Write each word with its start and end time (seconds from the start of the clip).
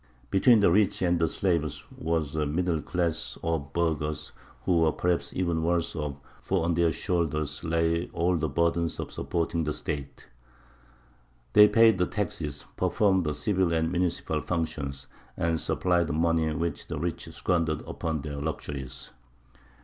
Between 0.31 0.61
the 0.61 0.71
rich 0.71 1.03
and 1.03 1.19
the 1.19 1.27
slaves 1.27 1.85
was 1.95 2.35
a 2.35 2.47
middle 2.47 2.81
class 2.81 3.37
of 3.43 3.71
burghers, 3.71 4.31
who 4.63 4.79
were 4.79 4.91
perhaps 4.91 5.31
even 5.35 5.61
worse 5.61 5.95
off: 5.95 6.15
for 6.41 6.65
on 6.65 6.73
their 6.73 6.91
shoulders 6.91 7.63
lay 7.63 8.07
all 8.11 8.35
the 8.35 8.49
burden 8.49 8.85
of 8.97 9.11
supporting 9.11 9.63
the 9.63 9.75
State; 9.75 10.27
they 11.53 11.67
paid 11.67 11.99
the 11.99 12.07
taxes, 12.07 12.65
performed 12.77 13.25
the 13.25 13.35
civil 13.35 13.71
and 13.73 13.91
municipal 13.91 14.41
functions, 14.41 15.05
and 15.37 15.61
supplied 15.61 16.07
the 16.07 16.13
money 16.13 16.51
which 16.51 16.87
the 16.87 16.97
rich 16.97 17.29
squandered 17.31 17.81
upon 17.85 18.21
their 18.21 18.37
luxuries. 18.37 19.11